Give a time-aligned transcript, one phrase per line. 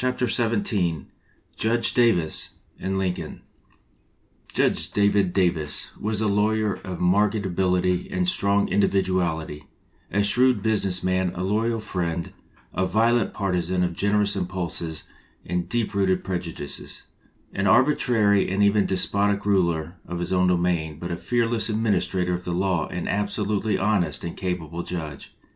[0.00, 1.06] 177 XVII
[1.56, 3.42] JUDGE DAVIS AND LINCOLN
[4.52, 9.68] JUDGE DAVID DAVIS was a lawyer of marked ability and strong individuality,
[10.10, 12.32] a shrewd business man, a loyal friend,
[12.74, 15.04] a violent partizan of generous impulses
[15.46, 17.04] and deep rooted prejudices,
[17.54, 22.42] an arbitrary and even despotic ruler of his own domain, but a fearless administrator of
[22.42, 25.36] the law and an absolutely honest and capable judge.